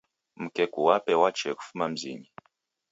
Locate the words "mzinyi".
1.89-2.31